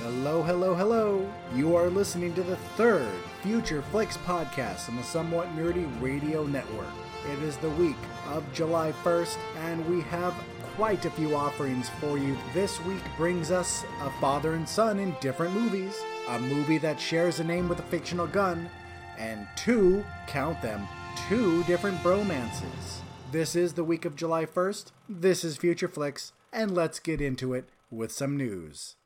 [0.00, 1.32] Hello, hello, hello.
[1.54, 3.08] You are listening to the third
[3.42, 6.86] Future Flicks podcast on the Somewhat Nerdy Radio Network.
[7.32, 7.96] It is the week
[8.28, 10.34] of July 1st, and we have
[10.76, 12.36] quite a few offerings for you.
[12.54, 15.96] This week brings us a father and son in different movies,
[16.28, 18.70] a movie that shares a name with a fictional gun,
[19.18, 20.86] and two, count them,
[21.28, 23.00] two different bromances.
[23.30, 24.92] This is the week of July 1st.
[25.06, 28.96] This is Future Flicks, and let's get into it with some news.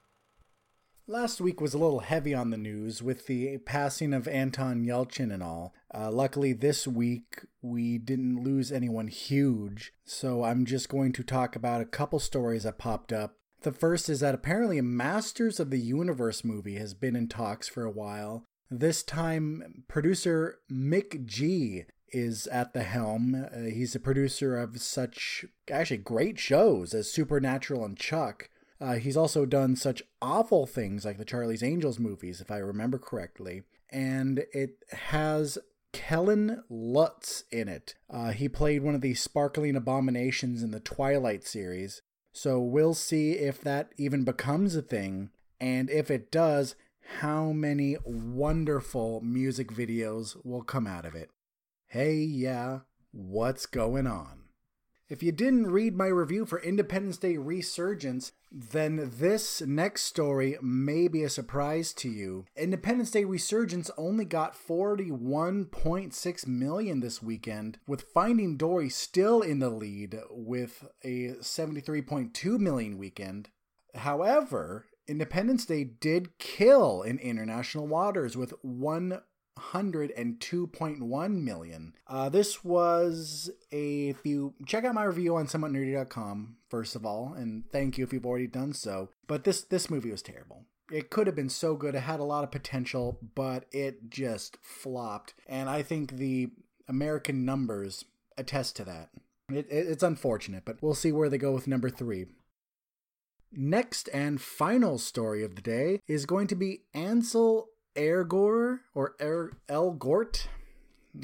[1.08, 5.34] Last week was a little heavy on the news with the passing of Anton Yelchin
[5.34, 5.74] and all.
[5.92, 11.56] Uh, luckily, this week we didn't lose anyone huge, so I'm just going to talk
[11.56, 13.34] about a couple stories that popped up.
[13.62, 17.66] The first is that apparently a Masters of the Universe movie has been in talks
[17.66, 18.44] for a while.
[18.70, 23.34] This time, producer McG is at the helm.
[23.34, 28.48] Uh, he's a producer of such actually great shows as Supernatural and Chuck.
[28.80, 32.98] Uh, he's also done such awful things like the Charlie's Angels movies, if I remember
[32.98, 33.62] correctly.
[33.90, 35.58] And it has
[35.92, 37.94] Kellen Lutz in it.
[38.10, 42.02] Uh, he played one of the sparkling abominations in the Twilight series.
[42.32, 45.30] So we'll see if that even becomes a thing.
[45.60, 46.74] And if it does,
[47.18, 51.30] how many wonderful music videos will come out of it.
[51.92, 52.78] Hey, yeah,
[53.10, 54.44] what's going on?
[55.10, 61.06] If you didn't read my review for Independence Day Resurgence, then this next story may
[61.06, 62.46] be a surprise to you.
[62.56, 69.68] Independence Day Resurgence only got 41.6 million this weekend, with Finding Dory still in the
[69.68, 73.50] lead with a 73.2 million weekend.
[73.96, 79.20] However, Independence Day did kill in international waters with 1
[79.58, 81.94] 102.1 million.
[82.06, 87.34] Uh, this was a, if you check out my review on somewhatnerdy.com, first of all,
[87.34, 89.10] and thank you if you've already done so.
[89.26, 90.64] But this this movie was terrible.
[90.90, 91.94] It could have been so good.
[91.94, 95.34] It had a lot of potential, but it just flopped.
[95.46, 96.50] And I think the
[96.88, 98.04] American numbers
[98.36, 99.10] attest to that.
[99.50, 102.26] It, it, it's unfortunate, but we'll see where they go with number three.
[103.54, 109.52] Next and final story of the day is going to be Ansel Ergor or er,
[109.68, 110.46] Elgort,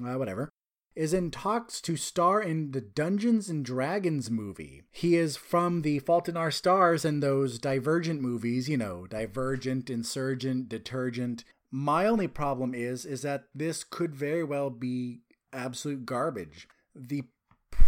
[0.05, 0.49] uh, whatever,
[0.95, 4.83] is in talks to star in the Dungeons and Dragons movie.
[4.91, 9.89] He is from the Fault in Our Stars and those Divergent movies, you know, Divergent,
[9.89, 11.45] Insurgent, Detergent.
[11.71, 15.21] My only problem is is that this could very well be
[15.53, 16.67] absolute garbage.
[16.95, 17.25] The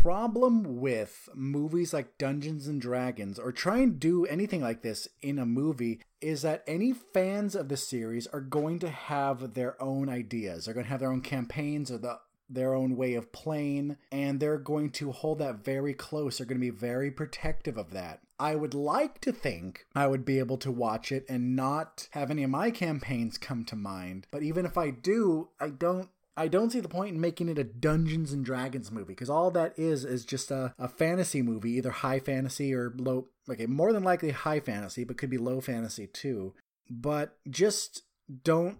[0.03, 5.39] problem with movies like Dungeons and Dragons or trying to do anything like this in
[5.39, 10.09] a movie is that any fans of the series are going to have their own
[10.09, 10.65] ideas.
[10.65, 12.19] They're going to have their own campaigns or the
[12.53, 16.39] their own way of playing, and they're going to hold that very close.
[16.39, 18.19] They're going to be very protective of that.
[18.41, 22.29] I would like to think I would be able to watch it and not have
[22.29, 24.27] any of my campaigns come to mind.
[24.33, 26.09] But even if I do, I don't
[26.41, 29.51] I don't see the point in making it a Dungeons and Dragons movie because all
[29.51, 33.29] that is is just a, a fantasy movie, either high fantasy or low.
[33.51, 36.55] Okay, more than likely high fantasy, but could be low fantasy too.
[36.89, 38.05] But just
[38.43, 38.79] don't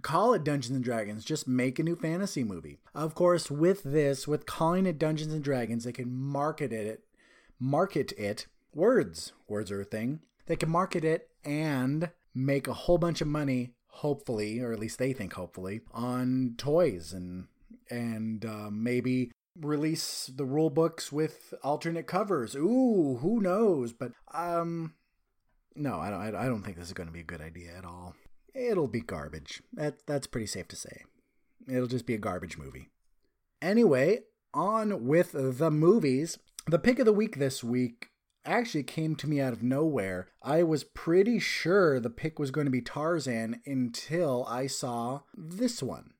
[0.00, 1.24] call it Dungeons and Dragons.
[1.24, 2.78] Just make a new fantasy movie.
[2.94, 7.02] Of course, with this, with calling it Dungeons and Dragons, they can market it,
[7.58, 8.46] market it.
[8.76, 10.20] Words, words are a thing.
[10.46, 14.98] They can market it and make a whole bunch of money hopefully, or at least
[14.98, 17.46] they think hopefully, on toys and
[17.90, 19.30] and uh, maybe
[19.60, 22.54] release the rule books with alternate covers.
[22.54, 23.92] Ooh, who knows?
[23.92, 24.94] But um,
[25.74, 26.34] no, I don't.
[26.34, 28.14] I don't think this is going to be a good idea at all.
[28.54, 29.62] It'll be garbage.
[29.72, 31.04] That that's pretty safe to say.
[31.68, 32.88] It'll just be a garbage movie.
[33.60, 34.20] Anyway,
[34.52, 36.38] on with the movies.
[36.66, 38.11] The pick of the week this week
[38.44, 40.28] actually came to me out of nowhere.
[40.42, 45.82] I was pretty sure the pick was going to be Tarzan until I saw this
[45.82, 46.14] one.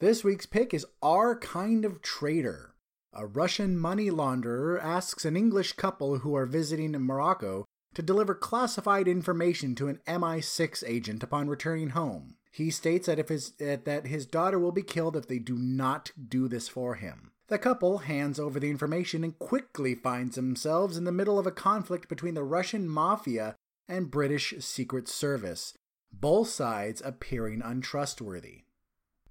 [0.00, 2.74] This week's pick is Our Kind of Traitor.
[3.12, 9.06] A Russian money launderer asks an English couple who are visiting Morocco to deliver classified
[9.06, 12.36] information to an MI6 agent upon returning home.
[12.50, 16.12] He states that if his that his daughter will be killed if they do not
[16.28, 17.31] do this for him.
[17.52, 21.50] The couple hands over the information and quickly finds themselves in the middle of a
[21.50, 23.56] conflict between the Russian mafia
[23.86, 25.74] and British Secret Service,
[26.10, 28.62] both sides appearing untrustworthy.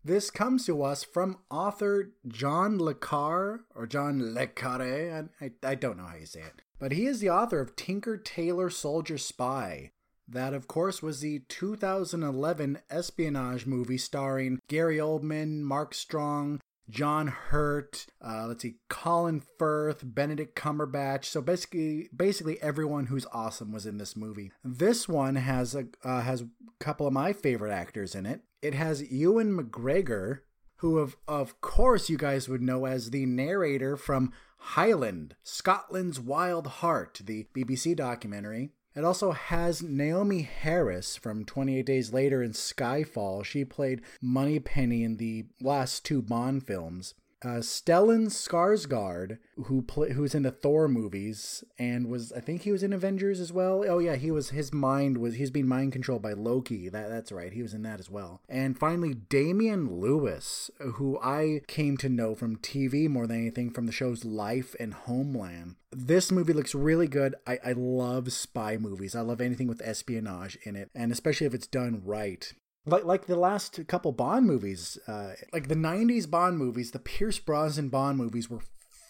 [0.03, 5.73] This comes to us from author John Le Carre, or John Le Carre, I, I
[5.73, 9.17] don't know how you say it, but he is the author of Tinker Tailor Soldier
[9.17, 9.89] Spy.
[10.27, 18.07] That, of course, was the 2011 espionage movie starring Gary Oldman, Mark Strong, John Hurt,
[18.25, 21.25] uh, let's see, Colin Firth, Benedict Cumberbatch.
[21.25, 24.51] So basically, basically everyone who's awesome was in this movie.
[24.63, 26.49] This one has a uh, has a
[26.79, 28.41] couple of my favorite actors in it.
[28.61, 30.39] It has Ewan McGregor,
[30.77, 36.67] who of of course you guys would know as the narrator from Highland, Scotland's Wild
[36.67, 38.71] Heart, the BBC documentary.
[38.93, 43.45] It also has Naomie Harris from 28 Days Later in Skyfall.
[43.45, 50.35] She played Moneypenny in the last two Bond films uh, Stellan Skarsgård, who play, who's
[50.35, 53.83] in the Thor movies and was I think he was in Avengers as well.
[53.87, 54.51] Oh yeah, he was.
[54.51, 56.89] His mind was he's being mind controlled by Loki.
[56.89, 57.51] That that's right.
[57.51, 58.41] He was in that as well.
[58.47, 63.87] And finally, Damian Lewis, who I came to know from TV more than anything from
[63.87, 65.75] the shows Life and Homeland.
[65.91, 67.35] This movie looks really good.
[67.45, 69.15] I, I love spy movies.
[69.15, 72.53] I love anything with espionage in it, and especially if it's done right
[72.85, 77.39] like like the last couple Bond movies, uh, like the '90s Bond movies, the Pierce
[77.39, 78.61] Brosnan Bond movies were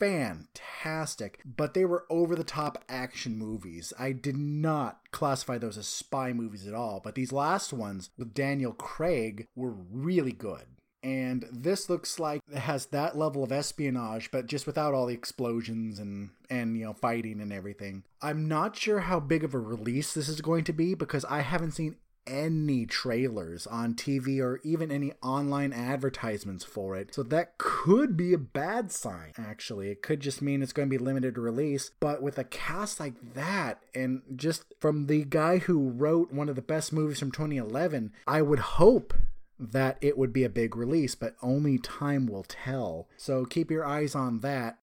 [0.01, 3.93] fantastic, but they were over the top action movies.
[3.99, 8.33] I did not classify those as spy movies at all, but these last ones with
[8.33, 10.65] Daniel Craig were really good.
[11.03, 15.13] And this looks like it has that level of espionage, but just without all the
[15.13, 18.03] explosions and and you know fighting and everything.
[18.23, 21.41] I'm not sure how big of a release this is going to be because I
[21.41, 21.97] haven't seen
[22.27, 27.13] any trailers on TV or even any online advertisements for it.
[27.13, 29.89] So that could be a bad sign, actually.
[29.89, 31.91] It could just mean it's going to be limited release.
[31.99, 36.55] But with a cast like that, and just from the guy who wrote one of
[36.55, 39.13] the best movies from 2011, I would hope
[39.59, 43.07] that it would be a big release, but only time will tell.
[43.15, 44.79] So keep your eyes on that.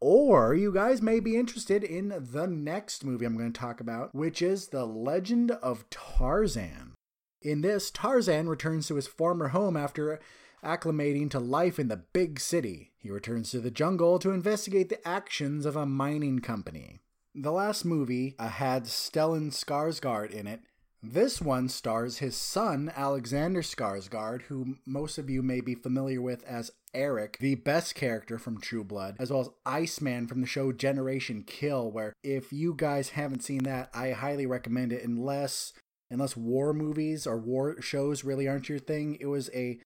[0.00, 4.14] Or you guys may be interested in the next movie I'm going to talk about,
[4.14, 6.94] which is The Legend of Tarzan.
[7.42, 10.18] In this, Tarzan returns to his former home after
[10.64, 12.92] acclimating to life in the big city.
[12.98, 17.00] He returns to the jungle to investigate the actions of a mining company.
[17.34, 20.60] The last movie uh, had Stellan Skarsgård in it,
[21.02, 26.44] this one stars his son, Alexander Skarsgård, who most of you may be familiar with
[26.44, 30.72] as Eric, the best character from True Blood, as well as Iceman from the show
[30.72, 35.72] Generation Kill, where if you guys haven't seen that, I highly recommend it unless
[36.10, 39.16] unless war movies or war shows really aren't your thing.
[39.20, 39.80] It was a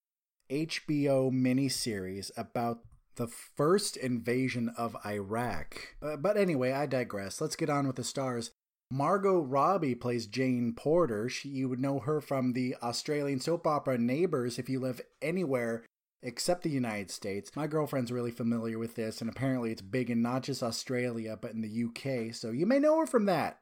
[0.50, 2.80] HBO miniseries about
[3.16, 5.94] the first invasion of Iraq.
[6.02, 7.40] Uh, but anyway, I digress.
[7.40, 8.50] Let's get on with the stars.
[8.90, 11.28] Margot Robbie plays Jane Porter.
[11.28, 15.84] She, you would know her from the Australian soap opera Neighbours if you live anywhere
[16.22, 17.50] except the United States.
[17.54, 21.52] My girlfriend's really familiar with this, and apparently it's big in not just Australia, but
[21.52, 23.58] in the UK, so you may know her from that.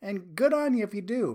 [0.00, 1.34] And good on you if you do.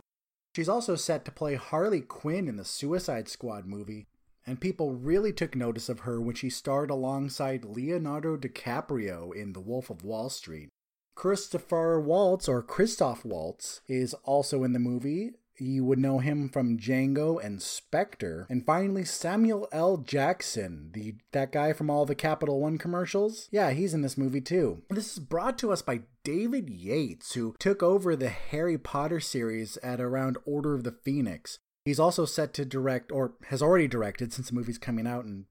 [0.56, 4.08] She's also set to play Harley Quinn in the Suicide Squad movie,
[4.46, 9.62] and people really took notice of her when she starred alongside Leonardo DiCaprio in The
[9.62, 10.70] Wolf of Wall Street.
[11.16, 15.32] Christopher Waltz, or Christoph Waltz, is also in the movie.
[15.58, 18.48] You would know him from Django and Spectre.
[18.50, 19.98] And finally, Samuel L.
[19.98, 23.48] Jackson, the that guy from all the Capital One commercials.
[23.52, 24.82] Yeah, he's in this movie too.
[24.90, 29.78] This is brought to us by David Yates, who took over the Harry Potter series
[29.78, 31.60] at around Order of the Phoenix.
[31.86, 35.46] He's also set to direct, or has already directed since the movie's coming out in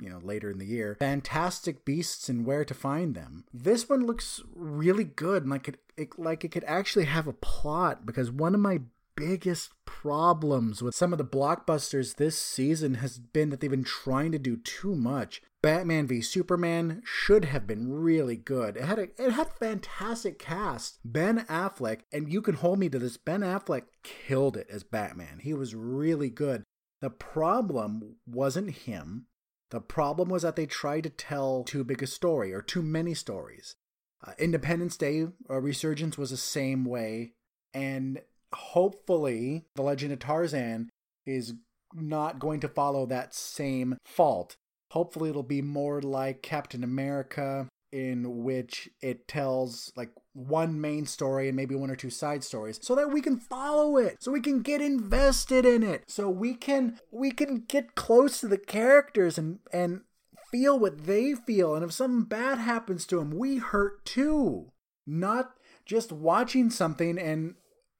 [0.00, 4.06] you know later in the year fantastic beasts and where to find them this one
[4.06, 8.54] looks really good like it, it like it could actually have a plot because one
[8.54, 8.80] of my
[9.16, 14.32] biggest problems with some of the blockbusters this season has been that they've been trying
[14.32, 15.42] to do too much.
[15.62, 18.76] Batman v Superman should have been really good.
[18.76, 20.98] It had a it had a fantastic cast.
[21.04, 25.38] Ben Affleck, and you can hold me to this, Ben Affleck killed it as Batman.
[25.40, 26.64] He was really good.
[27.00, 29.26] The problem wasn't him.
[29.72, 33.14] The problem was that they tried to tell too big a story or too many
[33.14, 33.74] stories.
[34.22, 37.32] Uh, Independence Day Resurgence was the same way,
[37.72, 38.20] and
[38.52, 40.90] hopefully, The Legend of Tarzan
[41.24, 41.54] is
[41.94, 44.56] not going to follow that same fault.
[44.90, 51.48] Hopefully, it'll be more like Captain America, in which it tells like one main story
[51.48, 54.40] and maybe one or two side stories so that we can follow it so we
[54.40, 59.36] can get invested in it so we can we can get close to the characters
[59.36, 60.00] and and
[60.52, 61.74] feel what they feel.
[61.74, 64.70] And if something bad happens to them we hurt too.
[65.04, 67.54] Not just watching something and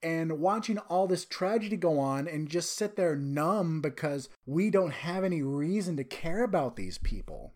[0.04, 4.92] and watching all this tragedy go on and just sit there numb because we don't
[4.92, 7.54] have any reason to care about these people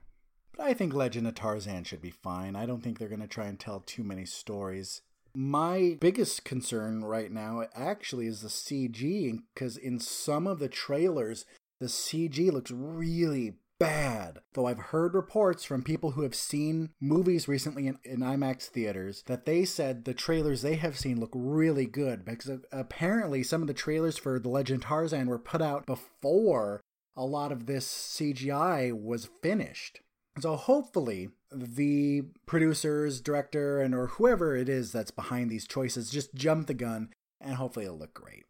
[0.56, 2.56] but I think Legend of Tarzan should be fine.
[2.56, 5.02] I don't think they're going to try and tell too many stories.
[5.34, 11.44] My biggest concern right now actually is the CG, because in some of the trailers,
[11.78, 14.38] the CG looks really bad.
[14.54, 19.22] Though I've heard reports from people who have seen movies recently in, in, IMAX theaters
[19.26, 23.68] that they said the trailers they have seen look really good because apparently some of
[23.68, 26.80] the trailers for The Legend of Tarzan were put out before
[27.16, 30.00] a lot of this CGI was finished.
[30.38, 36.35] So hopefully the producers, director, and or whoever it is that's behind these choices just
[36.35, 38.45] jump the gun and hopefully it'll look great.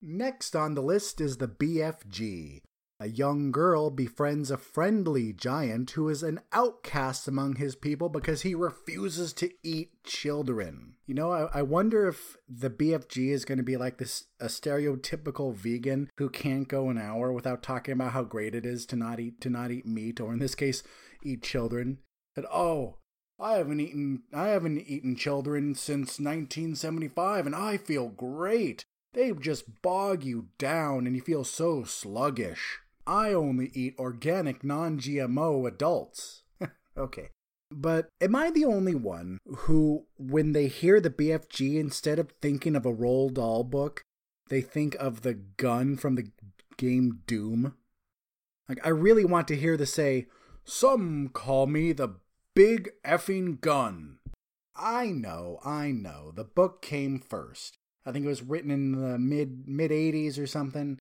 [0.00, 2.60] Next on the list is the BFG.
[3.02, 8.42] A young girl befriends a friendly giant who is an outcast among his people because
[8.42, 10.94] he refuses to eat children.
[11.04, 14.46] You know, I, I wonder if the BFG is going to be like this a
[14.46, 18.94] stereotypical vegan who can't go an hour without talking about how great it is to
[18.94, 20.84] not eat to not eat meat, or in this case,
[21.24, 21.98] eat children.
[22.36, 22.98] That oh,
[23.36, 28.84] I haven't eaten I haven't eaten children since 1975 and I feel great.
[29.12, 32.78] They just bog you down and you feel so sluggish.
[33.06, 36.42] I only eat organic non GMO adults.
[36.96, 37.28] okay.
[37.70, 42.76] But am I the only one who, when they hear the BFG, instead of thinking
[42.76, 44.02] of a Roald Dahl book,
[44.48, 46.30] they think of the gun from the
[46.76, 47.74] game Doom?
[48.68, 50.26] Like, I really want to hear the say,
[50.64, 52.16] Some call me the
[52.54, 54.18] big effing gun.
[54.76, 56.32] I know, I know.
[56.34, 57.76] The book came first.
[58.04, 60.98] I think it was written in the mid mid 80s or something.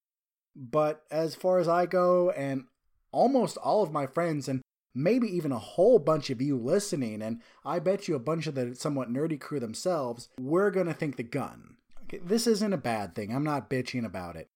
[0.55, 2.65] But as far as I go, and
[3.11, 4.61] almost all of my friends, and
[4.93, 8.55] maybe even a whole bunch of you listening, and I bet you a bunch of
[8.55, 11.77] the somewhat nerdy crew themselves, we're going to think the gun.
[12.03, 13.33] Okay, this isn't a bad thing.
[13.33, 14.47] I'm not bitching about it.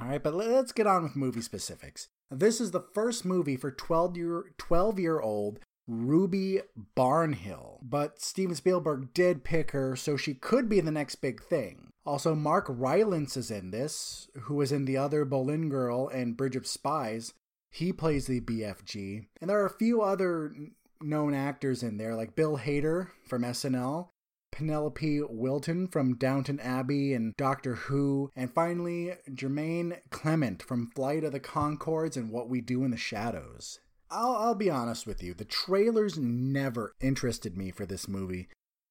[0.00, 2.08] All right, but let's get on with movie specifics.
[2.30, 6.60] This is the first movie for 12 year 12 year old Ruby
[6.96, 11.91] Barnhill, but Steven Spielberg did pick her, so she could be the next big thing.
[12.04, 16.56] Also, Mark Rylance is in this, who was in the other Boleyn Girl and Bridge
[16.56, 17.32] of Spies.
[17.70, 19.26] He plays the BFG.
[19.40, 20.52] And there are a few other
[21.00, 24.08] known actors in there, like Bill Hader from SNL,
[24.50, 31.32] Penelope Wilton from Downton Abbey and Doctor Who, and finally Jermaine Clement from Flight of
[31.32, 33.80] the Conchords and What We Do in the Shadows.
[34.10, 38.48] I'll, I'll be honest with you, the trailers never interested me for this movie.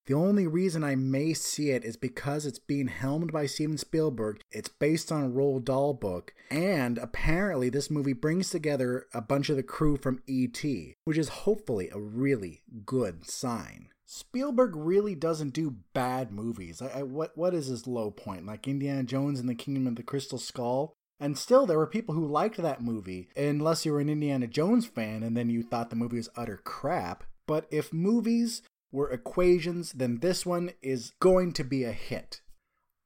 [0.08, 4.42] The only reason I may see it is because it's being helmed by Steven Spielberg.
[4.52, 9.50] It's based on a Roald Dahl book, and apparently this movie brings together a bunch
[9.50, 13.90] of the crew from E.T., which is hopefully a really good sign.
[14.06, 16.82] Spielberg really doesn't do bad movies.
[16.82, 18.46] I, I, what what is his low point?
[18.46, 20.96] Like Indiana Jones and the Kingdom of the Crystal Skull?
[21.20, 24.88] And still, there were people who liked that movie, unless you were an Indiana Jones
[24.88, 27.24] fan and then you thought the movie was utter crap.
[27.48, 32.42] But if movies were equations, then this one is going to be a hit.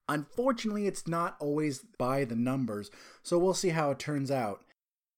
[0.07, 2.91] Unfortunately, it's not always by the numbers,
[3.23, 4.61] so we'll see how it turns out.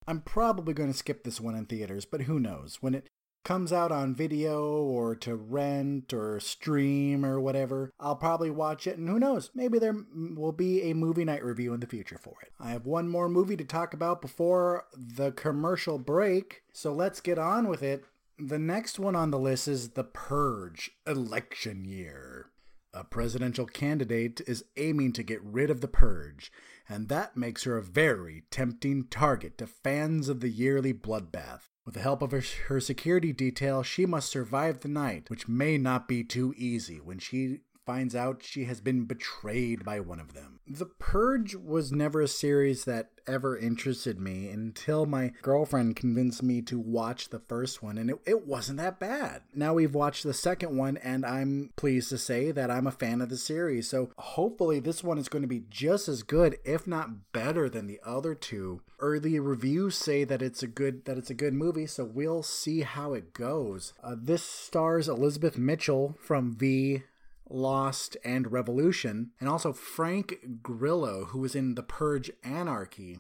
[0.08, 2.78] I'm probably going to skip this one in theaters, but who knows?
[2.80, 3.08] When it
[3.44, 8.98] comes out on video or to rent or stream or whatever, I'll probably watch it,
[8.98, 9.52] and who knows?
[9.54, 12.52] Maybe there will be a movie night review in the future for it.
[12.60, 17.38] I have one more movie to talk about before the commercial break, so let's get
[17.38, 18.06] on with it.
[18.40, 22.52] The next one on the list is The Purge Election Year.
[22.94, 26.52] A presidential candidate is aiming to get rid of the purge,
[26.88, 31.70] and that makes her a very tempting target to fans of the yearly bloodbath.
[31.84, 35.80] With the help of her, her, security detail, she must survive the night, which may
[35.80, 40.34] not be too easy when she finds out she has been betrayed by one of
[40.34, 40.60] them.
[40.68, 46.62] The Purge was never a series that ever interested me until my girlfriend convinced me
[46.64, 49.44] to watch the first one, and it, it wasn't that bad.
[49.56, 53.22] Now we've watched the second one, and I'm pleased to say that I'm a fan
[53.22, 53.90] of the series.
[53.90, 57.88] So hopefully, this one is going to be just as good, if not better, than
[57.88, 58.82] the other two.
[59.00, 62.82] Early reviews say that it's a good that it's a good movie, so we'll see
[62.82, 63.94] how it goes.
[64.04, 67.04] Uh, this stars Elizabeth Mitchell from V,
[67.50, 73.20] Lost, and Revolution, and also Frank Grillo, who was in The Purge Anarchy.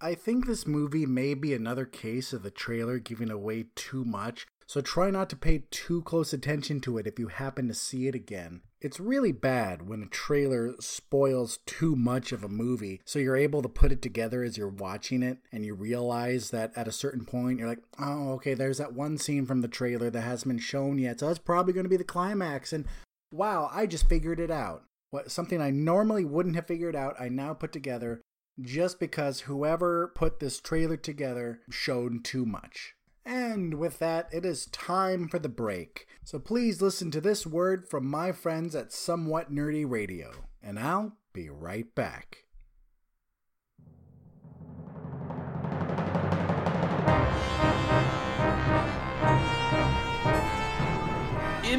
[0.00, 4.46] I think this movie may be another case of the trailer giving away too much,
[4.66, 8.06] so try not to pay too close attention to it if you happen to see
[8.06, 8.60] it again.
[8.78, 13.62] It's really bad when a trailer spoils too much of a movie, so you're able
[13.62, 17.24] to put it together as you're watching it, and you realize that at a certain
[17.24, 20.58] point you're like, oh, okay, there's that one scene from the trailer that hasn't been
[20.58, 22.86] shown yet, so that's probably going to be the climax, and
[23.30, 24.84] wow, I just figured it out.
[25.10, 28.20] What something I normally wouldn't have figured out, I now put together
[28.60, 32.94] just because whoever put this trailer together showed too much.
[33.24, 36.06] And with that, it is time for the break.
[36.24, 40.30] So please listen to this word from my friends at Somewhat Nerdy Radio,
[40.62, 42.45] and I'll be right back.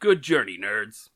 [0.00, 1.08] Good journey, nerds.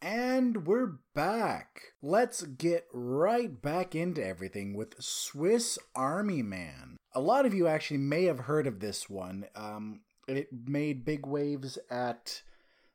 [0.00, 1.82] And we're back.
[2.00, 6.96] Let's get right back into everything with Swiss Army Man.
[7.14, 9.46] A lot of you actually may have heard of this one.
[9.54, 12.42] Um, it made big waves at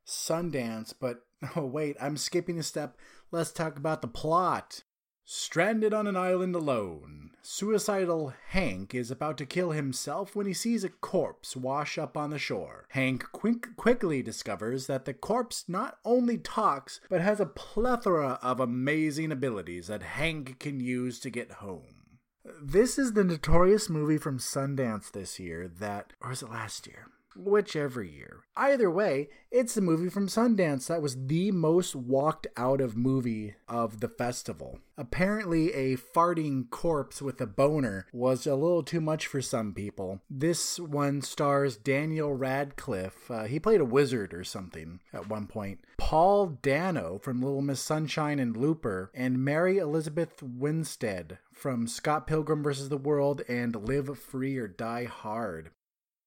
[0.08, 2.98] Sundance, but oh, wait, I'm skipping a step.
[3.32, 4.84] Let's talk about the plot.
[5.26, 10.84] Stranded on an island alone, suicidal Hank is about to kill himself when he sees
[10.84, 12.86] a corpse wash up on the shore.
[12.90, 18.60] Hank quick- quickly discovers that the corpse not only talks, but has a plethora of
[18.60, 22.20] amazing abilities that Hank can use to get home.
[22.62, 27.08] This is the notorious movie from Sundance this year that, or was it last year?
[27.36, 28.42] Whichever year.
[28.56, 33.56] Either way, it's the movie from Sundance that was the most walked out of movie
[33.68, 34.80] of the festival.
[34.96, 40.22] Apparently, a farting corpse with a boner was a little too much for some people.
[40.30, 43.32] This one stars Daniel Radcliffe.
[43.32, 45.80] Uh, he played a wizard or something at one point.
[45.98, 52.62] Paul Dano from Little Miss Sunshine and Looper, and Mary Elizabeth Winstead from Scott Pilgrim
[52.62, 52.90] vs.
[52.90, 55.72] the World and Live Free or Die Hard.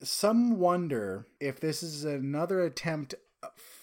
[0.02, 3.14] Some wonder if this is another attempt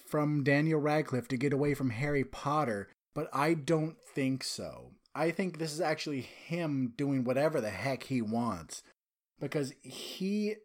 [0.07, 4.91] from Daniel Radcliffe to get away from Harry Potter, but I don't think so.
[5.15, 8.83] I think this is actually him doing whatever the heck he wants
[9.39, 10.55] because he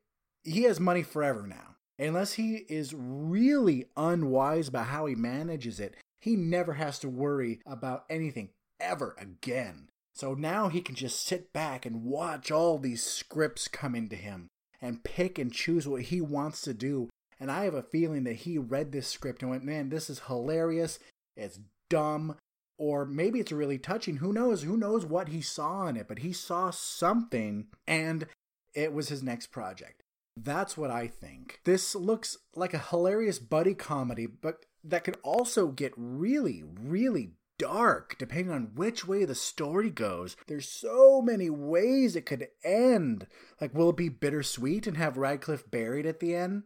[0.44, 1.76] he has money forever now.
[1.98, 7.60] Unless he is really unwise about how he manages it, he never has to worry
[7.66, 9.88] about anything ever again.
[10.14, 14.48] So now he can just sit back and watch all these scripts come into him
[14.80, 17.08] and pick and choose what he wants to do.
[17.40, 20.22] And I have a feeling that he read this script and went, man, this is
[20.26, 20.98] hilarious.
[21.36, 22.36] It's dumb.
[22.78, 24.18] Or maybe it's really touching.
[24.18, 24.62] Who knows?
[24.62, 26.06] Who knows what he saw in it?
[26.08, 28.26] But he saw something and
[28.74, 30.02] it was his next project.
[30.36, 31.60] That's what I think.
[31.64, 38.16] This looks like a hilarious buddy comedy, but that could also get really, really dark
[38.18, 40.36] depending on which way the story goes.
[40.46, 43.26] There's so many ways it could end.
[43.60, 46.64] Like, will it be bittersweet and have Radcliffe buried at the end?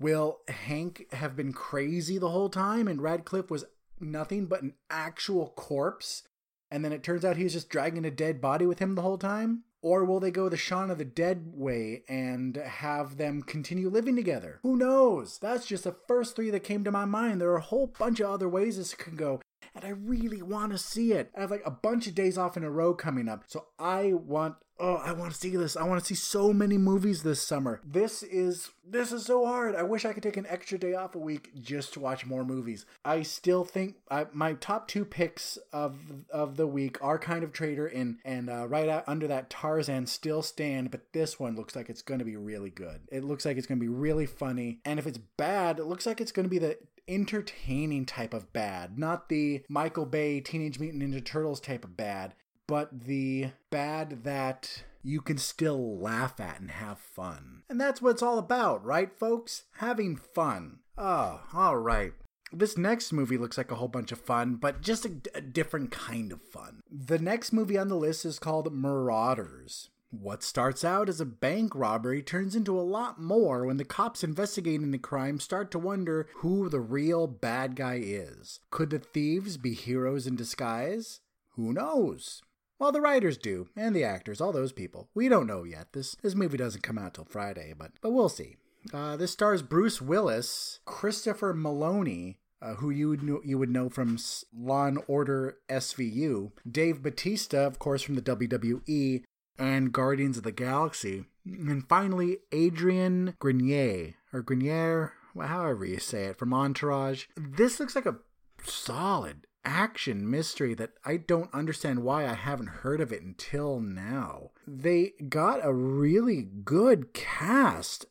[0.00, 3.64] Will Hank have been crazy the whole time and Radcliffe was
[4.00, 6.24] nothing but an actual corpse?
[6.70, 9.02] And then it turns out he was just dragging a dead body with him the
[9.02, 9.64] whole time?
[9.82, 14.14] Or will they go the Shaun of the Dead way and have them continue living
[14.14, 14.60] together?
[14.62, 15.38] Who knows?
[15.38, 17.40] That's just the first three that came to my mind.
[17.40, 19.40] There are a whole bunch of other ways this can go
[19.74, 21.30] and I really want to see it.
[21.36, 24.12] I have like a bunch of days off in a row coming up, so I
[24.12, 25.76] want oh, I want to see this.
[25.76, 27.80] I want to see so many movies this summer.
[27.84, 29.74] This is this is so hard.
[29.76, 32.44] I wish I could take an extra day off a week just to watch more
[32.44, 32.84] movies.
[33.04, 35.96] I still think I, my top two picks of
[36.30, 40.06] of the week are kind of Traitor and and uh, right out under that Tarzan
[40.06, 43.02] still stand, but this one looks like it's going to be really good.
[43.10, 46.06] It looks like it's going to be really funny, and if it's bad, it looks
[46.06, 46.76] like it's going to be the
[47.08, 52.34] entertaining type of bad, not the Michael Bay Teenage Mutant Ninja Turtles type of bad,
[52.66, 57.62] but the bad that you can still laugh at and have fun.
[57.68, 59.64] And that's what it's all about, right, folks?
[59.78, 60.78] Having fun.
[60.96, 62.12] Oh, all right.
[62.52, 65.90] This next movie looks like a whole bunch of fun, but just a, a different
[65.90, 66.82] kind of fun.
[66.90, 69.88] The next movie on the list is called Marauders.
[70.12, 74.22] What starts out as a bank robbery turns into a lot more when the cops
[74.22, 78.60] investigating the crime start to wonder who the real bad guy is.
[78.70, 81.20] Could the thieves be heroes in disguise?
[81.52, 82.42] Who knows?
[82.78, 85.08] Well, the writers do, and the actors, all those people.
[85.14, 85.94] We don't know yet.
[85.94, 88.56] This this movie doesn't come out till Friday, but but we'll see.
[88.92, 93.88] Uh, this stars Bruce Willis, Christopher Meloni, uh, who you would know, you would know
[93.88, 94.18] from
[94.54, 99.22] Law and Order SVU, Dave Batista, of course, from the WWE,
[99.62, 101.26] and Guardians of the Galaxy.
[101.46, 107.26] And finally, Adrian Grenier, or Grenier, however you say it, from Entourage.
[107.36, 108.16] This looks like a
[108.64, 114.50] solid action mystery that I don't understand why I haven't heard of it until now.
[114.66, 118.06] They got a really good cast,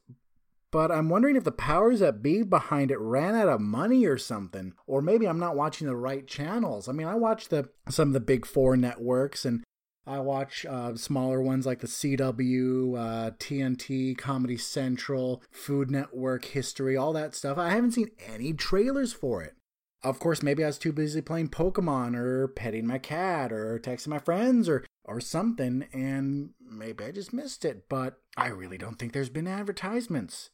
[0.71, 4.17] but I'm wondering if the powers that be behind it ran out of money or
[4.17, 6.87] something, or maybe I'm not watching the right channels.
[6.87, 9.65] I mean, I watch the some of the big four networks, and
[10.05, 16.97] I watch uh, smaller ones like the CW, uh, TNT, Comedy Central, Food Network, History,
[16.97, 17.57] all that stuff.
[17.57, 19.55] I haven't seen any trailers for it.
[20.03, 24.07] Of course, maybe I was too busy playing Pokemon or petting my cat or texting
[24.07, 27.87] my friends or or something, and maybe I just missed it.
[27.87, 30.49] But I really don't think there's been advertisements.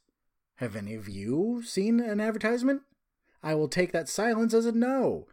[0.55, 2.81] Have any of you seen an advertisement?
[3.41, 5.27] I will take that silence as a no.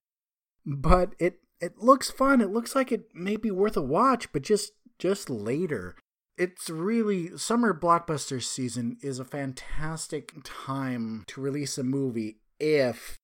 [0.64, 2.42] But it it looks fun.
[2.42, 5.96] It looks like it may be worth a watch, but just just later.
[6.36, 13.18] It's really summer blockbuster season is a fantastic time to release a movie if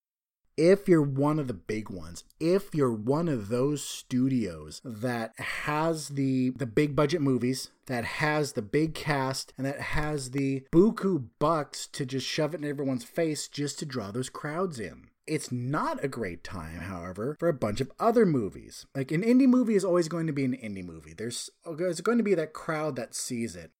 [0.56, 6.08] if you're one of the big ones, if you're one of those studios that has
[6.08, 11.26] the the big budget movies, that has the big cast, and that has the buku
[11.38, 15.09] bucks to just shove it in everyone's face just to draw those crowds in.
[15.30, 18.86] It's not a great time, however, for a bunch of other movies.
[18.94, 21.14] Like an indie movie is always going to be an indie movie.
[21.14, 23.70] There's, there's going to be that crowd that sees it.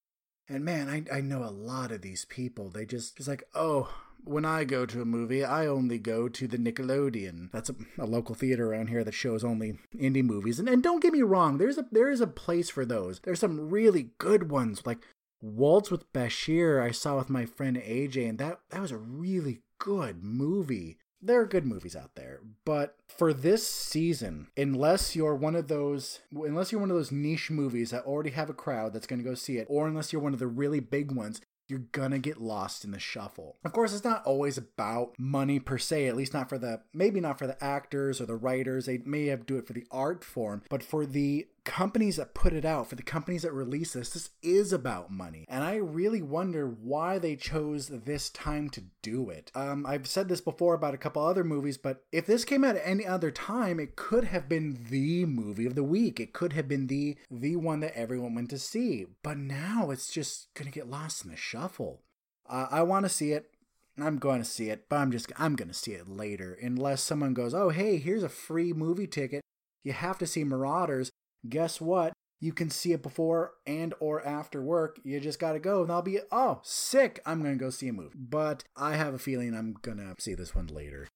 [0.49, 2.71] And man, I, I know a lot of these people.
[2.71, 3.93] They just, just like, oh,
[4.25, 7.51] when I go to a movie, I only go to the Nickelodeon.
[7.53, 10.59] That's a, a, local theater around here that shows only indie movies.
[10.59, 13.21] And, and don't get me wrong, there's a there is a place for those.
[13.21, 14.99] There's some really good ones, like
[15.41, 16.83] Waltz with Bashir.
[16.83, 20.99] I saw with my friend AJ, and that that was a really good movie.
[21.23, 26.21] There are good movies out there, but for this season, unless you're one of those,
[26.33, 29.29] unless you're one of those niche movies that already have a crowd that's going to
[29.29, 32.41] go see it, or unless you're one of the really big ones, you're gonna get
[32.41, 33.57] lost in the shuffle.
[33.65, 37.21] Of course, it's not always about money per se, at least not for the, maybe
[37.21, 38.87] not for the actors or the writers.
[38.87, 42.53] They may have do it for the art form, but for the companies that put
[42.53, 45.45] it out, for the companies that release this, this is about money.
[45.49, 49.51] And I really wonder why they chose this time to do it.
[49.55, 52.77] Um, I've said this before about a couple other movies, but if this came out
[52.77, 56.21] at any other time, it could have been the movie of the week.
[56.21, 59.07] It could have been the the one that everyone went to see.
[59.23, 62.03] But now it's just gonna get lost in the shuffle.
[62.49, 63.51] Uh, I want to see it.
[63.99, 67.03] I'm going to see it, but I'm just I'm going to see it later unless
[67.03, 69.43] someone goes, "Oh, hey, here's a free movie ticket.
[69.85, 71.11] You have to see Marauders."
[71.49, 72.13] Guess what?
[72.41, 74.99] You can see it before and or after work.
[75.05, 77.21] You just got to go and I'll be, oh, sick.
[77.27, 78.17] I'm going to go see a movie.
[78.19, 81.07] But I have a feeling I'm going to see this one later.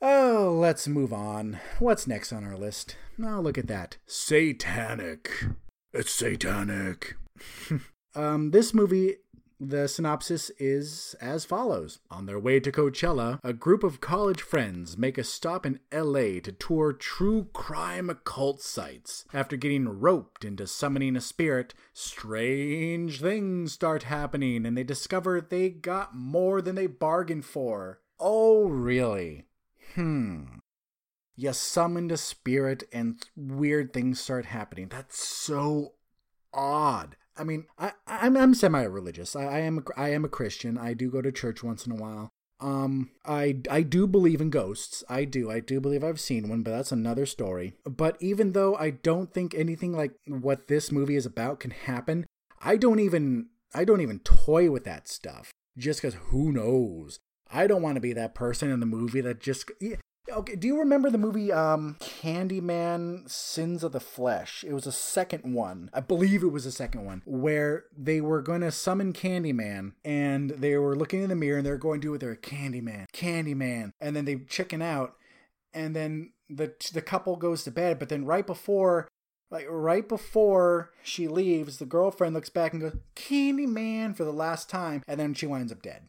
[0.00, 1.60] Oh, let's move on.
[1.78, 2.96] What's next on our list?
[3.22, 3.98] Oh, look at that.
[4.06, 5.30] Satanic.
[5.92, 7.14] It's satanic.
[8.14, 9.16] um, this movie
[9.64, 14.98] the synopsis is as follows On their way to Coachella, a group of college friends
[14.98, 19.24] make a stop in LA to tour true crime occult sites.
[19.32, 25.68] After getting roped into summoning a spirit, strange things start happening and they discover they
[25.70, 28.00] got more than they bargained for.
[28.18, 29.46] Oh, really?
[29.94, 30.44] Hmm.
[31.36, 34.88] You summoned a spirit and weird things start happening.
[34.88, 35.94] That's so
[36.52, 37.16] odd.
[37.36, 39.34] I mean, I, I'm I'm semi-religious.
[39.34, 40.76] I, I am a, I am a Christian.
[40.78, 42.28] I do go to church once in a while.
[42.60, 45.02] Um, I I do believe in ghosts.
[45.08, 45.50] I do.
[45.50, 47.74] I do believe I've seen one, but that's another story.
[47.84, 52.26] But even though I don't think anything like what this movie is about can happen,
[52.60, 55.50] I don't even I don't even toy with that stuff.
[55.76, 57.18] Just because who knows?
[57.50, 59.70] I don't want to be that person in the movie that just
[60.30, 64.64] Okay, do you remember the movie um Candyman Sins of the Flesh?
[64.66, 65.90] It was a second one.
[65.92, 70.50] I believe it was a second one where they were going to summon Candyman and
[70.50, 73.90] they were looking in the mirror and they're going to do it their Candyman, Candyman,
[74.00, 75.16] and then they chicken out
[75.74, 79.08] and then the the couple goes to bed, but then right before
[79.50, 84.70] like right before she leaves, the girlfriend looks back and goes, Candyman for the last
[84.70, 86.08] time, and then she winds up dead.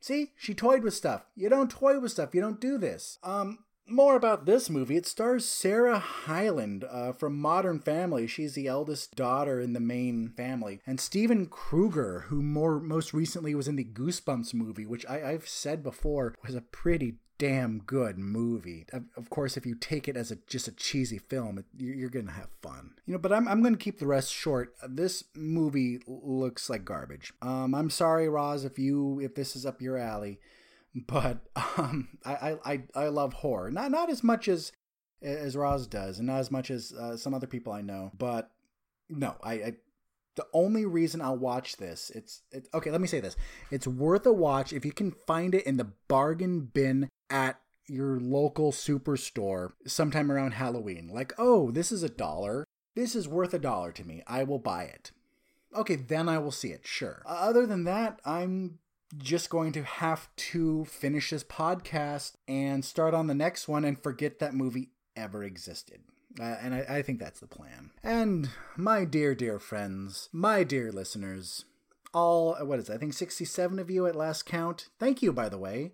[0.00, 1.26] See, she toyed with stuff.
[1.36, 2.34] You don't toy with stuff.
[2.34, 3.18] You don't do this.
[3.22, 3.58] Um,
[3.90, 4.96] more about this movie.
[4.96, 8.26] It stars Sarah Hyland uh, from Modern Family.
[8.26, 13.54] She's the eldest daughter in the main family, and Steven Krueger, who more most recently
[13.54, 18.18] was in the Goosebumps movie, which I, I've said before was a pretty damn good
[18.18, 18.84] movie.
[18.92, 22.50] Of course, if you take it as a just a cheesy film, you're gonna have
[22.60, 22.92] fun.
[23.06, 24.74] You know, but I'm I'm gonna keep the rest short.
[24.86, 27.32] This movie looks like garbage.
[27.40, 30.38] Um, I'm sorry, Roz, if you if this is up your alley,
[30.94, 33.70] but um, I I I love horror.
[33.70, 34.70] Not not as much as
[35.22, 38.12] as Roz does, and not as much as uh, some other people I know.
[38.16, 38.50] But
[39.08, 39.74] no, I, I
[40.40, 42.90] the only reason I'll watch this, it's it, okay.
[42.90, 43.36] Let me say this:
[43.70, 48.18] it's worth a watch if you can find it in the bargain bin at your
[48.18, 51.10] local superstore sometime around Halloween.
[51.12, 52.64] Like, oh, this is a dollar.
[52.96, 54.22] This is worth a dollar to me.
[54.26, 55.10] I will buy it.
[55.76, 57.22] Okay, then I will see it, sure.
[57.26, 58.78] Other than that, I'm
[59.18, 64.02] just going to have to finish this podcast and start on the next one and
[64.02, 66.00] forget that movie ever existed.
[66.38, 67.90] Uh, and I, I think that's the plan.
[68.02, 71.64] And my dear, dear friends, my dear listeners,
[72.14, 74.88] all, what is it, I think 67 of you at last count.
[74.98, 75.92] Thank you, by the way.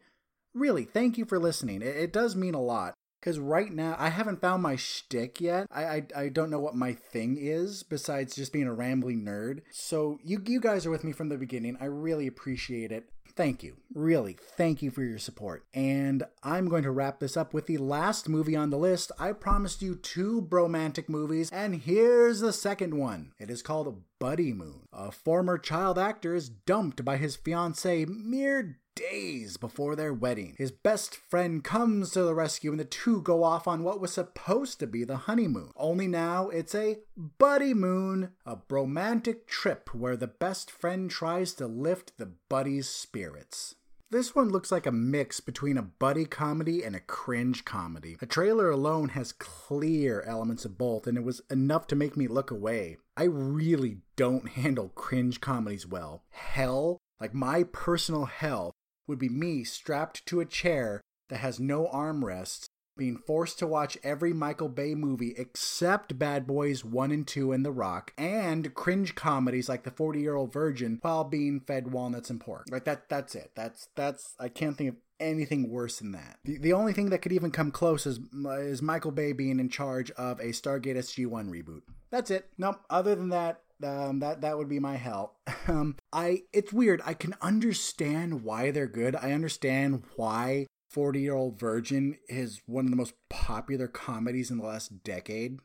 [0.55, 1.83] Really, thank you for listening.
[1.83, 2.94] It, it does mean a lot.
[3.20, 5.66] Because right now, I haven't found my shtick yet.
[5.70, 9.62] I, I, I don't know what my thing is besides just being a rambling nerd.
[9.72, 11.77] So you you guys are with me from the beginning.
[11.81, 13.09] I really appreciate it.
[13.37, 13.77] Thank you.
[13.94, 15.66] Really, thank you for your support.
[15.75, 19.12] And I'm going to wrap this up with the last movie on the list.
[19.18, 23.33] I promised you two bromantic movies, and here's the second one.
[23.38, 24.88] It is called Buddy Moon.
[24.92, 30.55] A former child actor is dumped by his fiancee mere days before their wedding.
[30.59, 34.12] His best friend comes to the rescue and the two go off on what was
[34.12, 35.70] supposed to be the honeymoon.
[35.76, 36.98] Only now it's a
[37.38, 43.75] buddy moon, a romantic trip where the best friend tries to lift the buddy's spirits.
[44.08, 48.16] This one looks like a mix between a buddy comedy and a cringe comedy.
[48.22, 52.28] A trailer alone has clear elements of both, and it was enough to make me
[52.28, 52.98] look away.
[53.16, 56.22] I really don't handle cringe comedies well.
[56.30, 58.70] Hell, like my personal hell,
[59.08, 62.66] would be me strapped to a chair that has no armrests,
[62.96, 67.64] being forced to watch every Michael Bay movie except Bad Boys 1 and 2 and
[67.64, 72.30] The Rock, and cringe comedies like The 40 Year Old Virgin while being fed walnuts
[72.30, 72.66] and pork.
[72.70, 73.52] Like that that's it.
[73.54, 76.38] That's that's I can't think of anything worse than that.
[76.44, 78.20] The, the only thing that could even come close is
[78.61, 81.82] is Michael Bay being in charge of a Stargate SG-1 reboot.
[82.11, 82.48] That's it.
[82.59, 82.80] Nope.
[82.90, 85.37] Other than that, um, that that would be my hell.
[85.68, 87.02] Um, I it's weird.
[87.04, 89.16] I can understand why they're good.
[89.16, 94.56] I understand why Forty Year Old Virgin is one of the most popular comedies in
[94.56, 95.59] the last decade.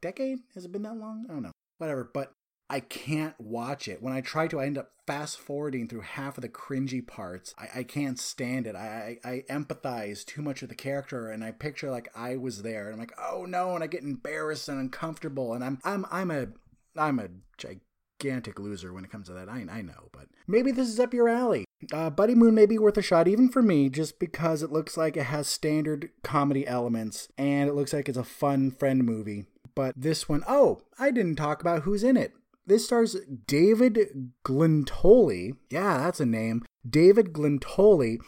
[0.00, 0.38] Decade?
[0.54, 1.26] Has it been that long?
[1.28, 1.52] I don't know.
[1.76, 2.10] Whatever.
[2.10, 2.32] But
[2.70, 4.00] I can't watch it.
[4.00, 7.54] When I try to, I end up fast forwarding through half of the cringy parts.
[7.58, 8.74] I, I can't stand it.
[8.74, 12.62] I, I, I empathize too much with the character, and I picture like I was
[12.62, 16.06] there, and I'm like, oh no, and I get embarrassed and uncomfortable, and I'm I'm
[16.10, 16.46] I'm a
[16.96, 17.82] I'm a gigantic
[18.58, 19.48] loser when it comes to that.
[19.48, 21.64] I, I know, but maybe this is up your alley.
[21.92, 24.96] Uh, Buddy Moon may be worth a shot, even for me, just because it looks
[24.96, 29.44] like it has standard comedy elements and it looks like it's a fun friend movie.
[29.74, 32.32] But this one, oh, I didn't talk about who's in it.
[32.66, 35.52] This stars David Glintoli.
[35.70, 36.64] Yeah, that's a name.
[36.88, 38.18] David Glintoli,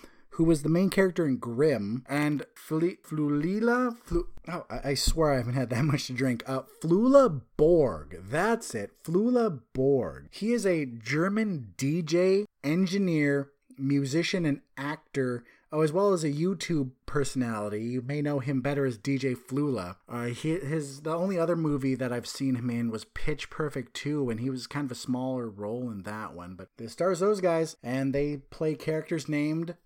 [0.41, 3.95] who was the main character in Grimm, and Fl- Flulila.
[3.95, 6.43] Flu- oh, I-, I swear I haven't had that much to drink.
[6.47, 8.23] Uh, Flula Borg.
[8.27, 8.93] That's it.
[9.05, 10.29] Flula Borg.
[10.31, 15.45] He is a German DJ, engineer, musician, and actor.
[15.71, 17.83] Oh, as well as a YouTube personality.
[17.83, 19.97] You may know him better as DJ Flula.
[20.09, 23.93] Uh, he, his the only other movie that I've seen him in was Pitch Perfect
[23.93, 26.55] 2, and he was kind of a smaller role in that one.
[26.55, 29.77] But this stars those guys, and they play characters named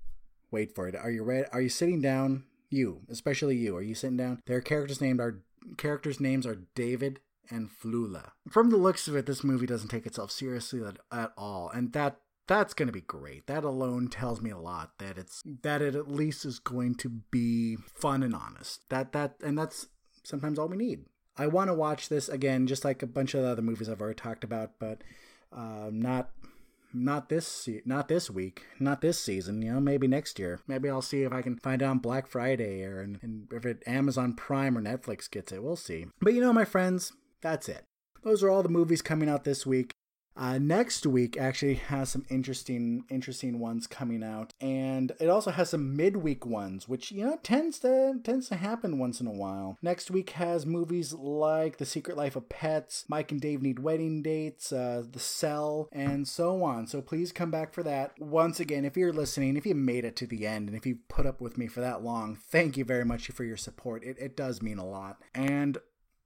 [0.50, 0.94] Wait for it.
[0.94, 1.46] Are you ready?
[1.52, 2.44] Are you sitting down?
[2.70, 3.76] You, especially you.
[3.76, 4.40] Are you sitting down?
[4.46, 5.42] Their characters named are
[5.76, 8.30] characters' names are David and Flula.
[8.48, 11.92] From the looks of it, this movie doesn't take itself seriously at, at all, and
[11.92, 13.46] that that's going to be great.
[13.46, 17.08] That alone tells me a lot that it's that it at least is going to
[17.08, 18.88] be fun and honest.
[18.90, 19.86] That that and that's
[20.24, 21.06] sometimes all we need.
[21.36, 24.00] I want to watch this again, just like a bunch of the other movies I've
[24.00, 25.02] already talked about, but
[25.52, 26.30] uh, not
[26.94, 29.60] not this not this week, not this season.
[29.60, 30.60] You know, maybe next year.
[30.66, 33.66] Maybe I'll see if I can find it on Black Friday or and, and if
[33.66, 35.62] it Amazon Prime or Netflix gets it.
[35.62, 36.06] We'll see.
[36.20, 37.84] But you know, my friends, that's it.
[38.22, 39.92] Those are all the movies coming out this week.
[40.36, 45.70] Uh, next week actually has some interesting interesting ones coming out, and it also has
[45.70, 49.78] some midweek ones, which you know tends to tends to happen once in a while.
[49.82, 54.22] Next week has movies like The Secret Life of Pets, Mike and Dave Need Wedding
[54.22, 56.86] Dates, uh, The Cell, and so on.
[56.86, 58.20] So please come back for that.
[58.20, 60.98] Once again, if you're listening, if you made it to the end, and if you
[61.08, 64.04] put up with me for that long, thank you very much for your support.
[64.04, 65.18] It, it does mean a lot.
[65.34, 65.78] And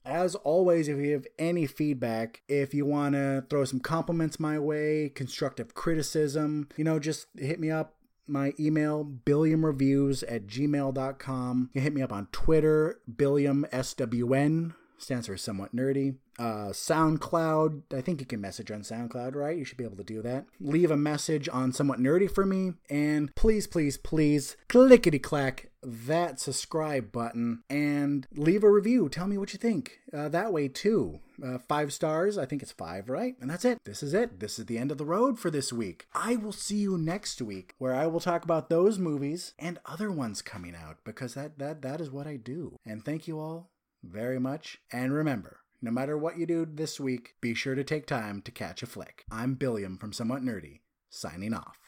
[0.05, 4.59] as always, if you have any feedback, if you want to throw some compliments my
[4.59, 7.95] way, constructive criticism, you know, just hit me up.
[8.31, 11.71] My email, billiamreviews at gmail.com.
[11.73, 16.17] You hit me up on Twitter, billiamswn, stands for somewhat nerdy.
[16.39, 19.57] Uh, SoundCloud, I think you can message on SoundCloud, right?
[19.57, 20.47] You should be able to do that.
[20.61, 26.41] Leave a message on somewhat nerdy for me, and please, please, please, clickety clack that
[26.41, 29.09] subscribe button and leave a review.
[29.09, 30.01] Tell me what you think.
[30.13, 31.21] Uh, that way, too.
[31.45, 33.37] Uh, five stars, I think it's five, right?
[33.41, 33.79] And that's it.
[33.85, 34.41] This is it.
[34.41, 36.07] This is the end of the road for this week.
[36.13, 40.11] I will see you next week, where I will talk about those movies and other
[40.11, 42.77] ones coming out because that that that is what I do.
[42.85, 43.71] And thank you all
[44.03, 44.79] very much.
[44.93, 48.51] And remember, no matter what you do this week, be sure to take time to
[48.51, 49.25] catch a flick.
[49.31, 50.81] I'm Billiam from Somewhat Nerdy,
[51.11, 51.88] signing off.